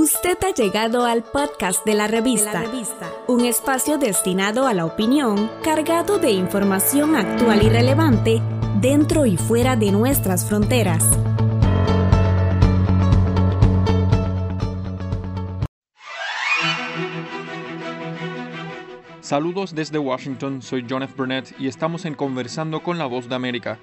[0.00, 2.62] Usted ha llegado al podcast de la, revista,
[3.26, 8.40] un espacio destinado a la opinión, cargado de información actual y relevante
[8.80, 11.04] dentro y fuera de nuestras fronteras.
[19.20, 21.14] Saludos desde Washington, soy John F.
[21.16, 23.80] Burnett y estamos en Conversando con la Voz de América.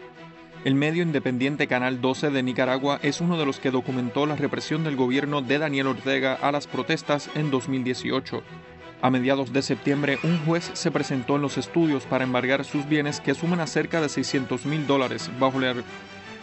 [0.66, 4.84] El medio independiente Canal 12 de Nicaragua es uno de los que documentó la represión
[4.84, 8.41] del gobierno de Daniel Ortega a las protestas en 2018.
[9.00, 13.19] A mediados de septiembre, un juez se presentó en los estudios para embargar sus bienes
[13.19, 15.75] que suman a cerca de 600 mil dólares bajo la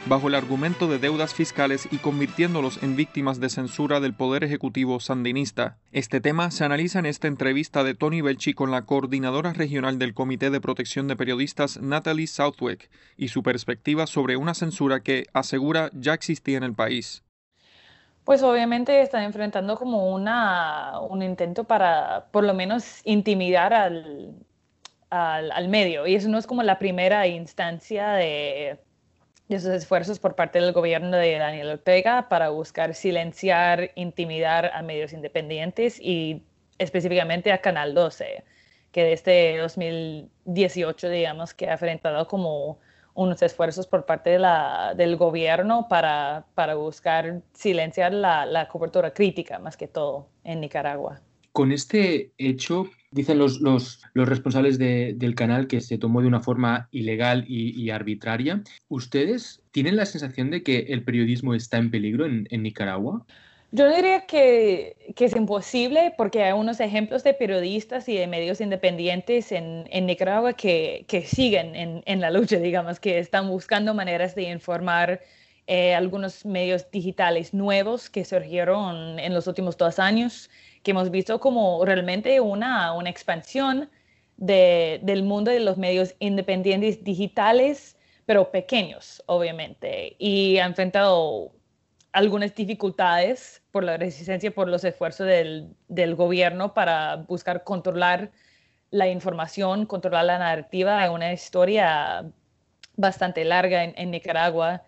[0.06, 4.98] bajo el argumento de deudas fiscales y convirtiéndolos en víctimas de censura del Poder Ejecutivo
[4.98, 5.76] sandinista.
[5.92, 10.14] Este tema se analiza en esta entrevista de Tony Belchi con la coordinadora regional del
[10.14, 15.90] Comité de Protección de Periodistas Natalie Southwick y su perspectiva sobre una censura que, asegura,
[15.92, 17.22] ya existía en el país.
[18.24, 24.34] Pues obviamente están enfrentando como una, un intento para por lo menos intimidar al,
[25.10, 28.78] al, al medio y eso no es como la primera instancia de
[29.60, 35.12] de esfuerzos por parte del gobierno de Daniel Ortega para buscar silenciar, intimidar a medios
[35.12, 36.42] independientes y
[36.78, 38.44] específicamente a Canal 12,
[38.92, 42.78] que desde 2018, digamos, que ha enfrentado como
[43.12, 44.38] unos esfuerzos por parte
[44.96, 51.20] del gobierno para, para buscar silenciar la, la cobertura crítica, más que todo, en Nicaragua.
[51.52, 56.40] Con este hecho, Dicen los, los, los responsables del canal que se tomó de una
[56.40, 58.62] forma ilegal y, arbitraria.
[58.88, 63.26] ¿Ustedes tienen la sensación de que el periodismo está en peligro en, Nicaragua?
[63.70, 68.62] Yo diría que, que, es imposible porque hay unos ejemplos de periodistas y de medios
[68.62, 73.92] independientes en, en Nicaragua que, que siguen en, en, la lucha, digamos, que están buscando
[73.92, 75.20] maneras de informar
[75.74, 80.50] eh, algunos medios digitales nuevos que surgieron en los últimos dos años
[80.82, 83.88] que hemos visto como realmente una, una expansión
[84.36, 87.96] de, del mundo de los medios independientes digitales,
[88.26, 91.52] pero pequeños, obviamente, y han enfrentado
[92.12, 98.30] algunas dificultades por la resistencia, por los esfuerzos del, del gobierno para buscar controlar
[98.90, 102.30] la información, controlar la narrativa de una historia
[102.94, 104.84] bastante larga en, en Nicaragua,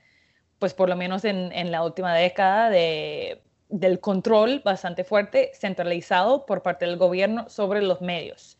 [0.58, 6.46] pues por lo menos en, en, la última década de del control bastante fuerte, centralizado
[6.46, 8.56] por parte del gobierno sobre los medios.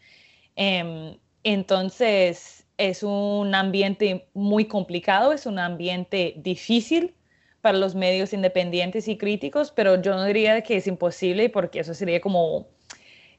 [0.57, 7.15] Em, entonces, es un ambiente muy complicado, es un ambiente difícil
[7.61, 11.95] para los medios independientes y críticos, pero yo no diría que es imposible porque eso
[11.95, 12.67] sería como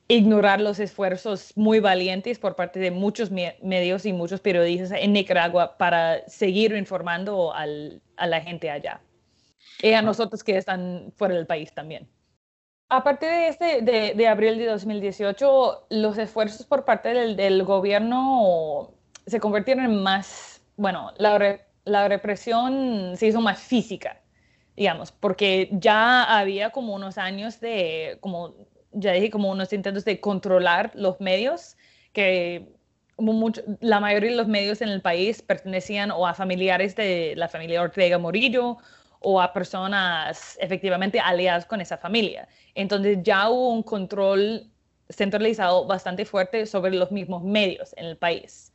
[0.08, 5.78] ignorar los esfuerzos muy valientes por parte de muchos medios y muchos periodistas en Nicaragua
[5.78, 9.02] para seguir informando a la gente allá
[9.82, 12.08] y a nosotros que están fuera del país también.
[12.90, 18.94] Aparte de este, de, abril de 2018, los esfuerzos por parte del, del gobierno
[19.26, 24.22] se convirtieron en más, bueno, la, la represión se hizo más física,
[24.76, 28.54] digamos, porque ya había como unos años de, como
[28.96, 31.78] ya dije, como unos intentos de controlar los medios,
[32.14, 32.74] que
[33.18, 37.48] mucho, la mayoría de los medios en el país pertenecían o a familiares de la
[37.48, 38.78] familia Ortega Morillo
[39.20, 42.48] o a personas efectivamente aliadas con esa familia.
[42.74, 44.70] Entonces ya hubo un control
[45.10, 48.74] centralizado bastante fuerte sobre los mismos medios en el país.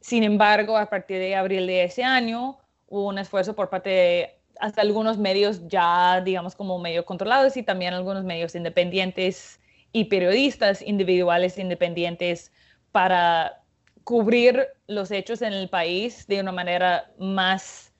[0.00, 2.58] Sin embargo, a partir de abril de ese año,
[2.88, 7.62] hubo un esfuerzo por parte de hasta algunos medios ya, digamos, como medio controlados y
[7.62, 9.60] también algunos medios independientes
[9.92, 12.52] y periodistas individuales independientes
[12.92, 13.62] para
[14.04, 17.92] cubrir los hechos en el país de una manera más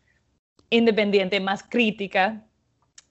[0.71, 2.47] independiente, más crítica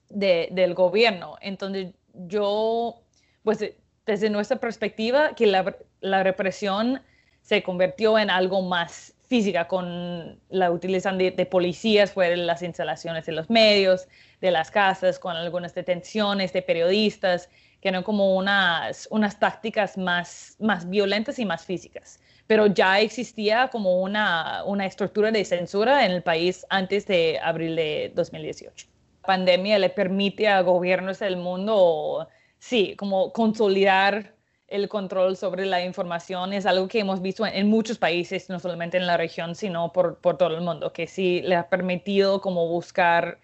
[0.08, 1.36] del gobierno.
[1.40, 3.02] Entonces, yo,
[3.42, 3.64] pues
[4.06, 7.02] desde nuestra perspectiva, que la, la, represión
[7.42, 13.26] se convirtió en algo más física con la utilización de, policías fuera de las instalaciones
[13.26, 14.08] de los medios,
[14.40, 17.48] de las casas, con algunas detenciones de periodistas,
[17.80, 23.68] que eran como unas, unas tácticas más, más violentas y más físicas pero ya existía
[23.68, 28.88] como una, una estructura de censura en el país antes de abril de 2018.
[29.22, 32.26] La pandemia le permite a gobiernos del mundo,
[32.58, 34.34] sí, como consolidar
[34.70, 38.96] el control sobre la información es algo que hemos visto en, muchos países, no solamente
[38.96, 42.68] en la región, sino por, por, todo el mundo, que sí le ha permitido como
[42.68, 43.40] buscar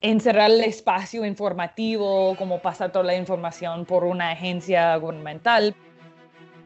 [0.00, 5.74] encerrar el espacio informativo, como pasar toda la información por una agencia gubernamental.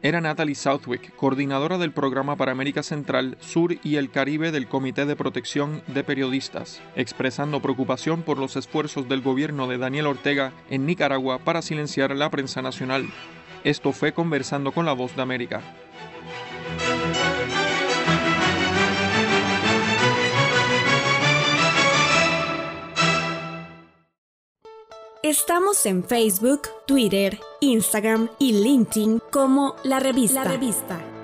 [0.01, 5.05] era Natalie Southwick, coordinadora del programa para América Central, Sur y el Caribe del Comité
[5.05, 10.85] de Protección de Periodistas, expresando preocupación por los esfuerzos del gobierno de Daniel Ortega en
[10.85, 13.09] Nicaragua para silenciar la prensa nacional.
[13.63, 15.61] Esto fue conversando con la voz de América.
[25.21, 30.43] Estamos en Facebook, Twitter, Instagram y LinkedIn como La Revista.
[30.43, 31.18] La Revista.